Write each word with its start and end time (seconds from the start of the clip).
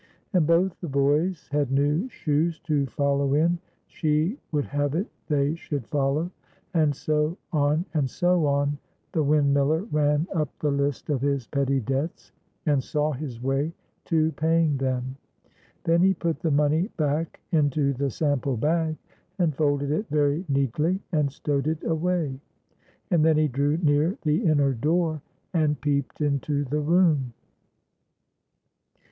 And 0.33 0.47
both 0.47 0.79
the 0.81 0.89
boys 0.89 1.47
had 1.51 1.71
new 1.71 2.09
shoes 2.09 2.59
to 2.61 2.87
follow 2.87 3.35
in,—she 3.35 4.39
would 4.51 4.65
have 4.65 4.95
it 4.95 5.05
they 5.27 5.53
should 5.53 5.85
follow"— 5.89 6.31
And 6.73 6.95
so 6.95 7.37
on, 7.53 7.85
and 7.93 8.09
so 8.09 8.47
on, 8.47 8.79
the 9.11 9.23
windmiller 9.23 9.83
ran 9.91 10.25
up 10.33 10.49
the 10.57 10.71
list 10.71 11.11
of 11.11 11.21
his 11.21 11.45
petty 11.45 11.81
debts, 11.81 12.31
and 12.65 12.83
saw 12.83 13.11
his 13.11 13.43
way 13.43 13.73
to 14.05 14.31
paying 14.31 14.77
them. 14.77 15.17
Then 15.83 16.01
he 16.01 16.15
put 16.15 16.39
the 16.39 16.49
money 16.49 16.87
back 16.97 17.39
into 17.51 17.93
the 17.93 18.09
sample 18.09 18.57
bag, 18.57 18.97
and 19.37 19.53
folded 19.55 19.91
it 19.91 20.07
very 20.09 20.43
neatly, 20.49 20.99
and 21.11 21.31
stowed 21.31 21.67
it 21.67 21.83
away. 21.83 22.39
And 23.11 23.23
then 23.23 23.37
he 23.37 23.47
drew 23.47 23.77
near 23.77 24.17
the 24.23 24.43
inner 24.45 24.73
door, 24.73 25.21
and 25.53 25.79
peeped 25.79 26.21
into 26.21 26.63
the 26.63 26.79
room. 26.81 27.33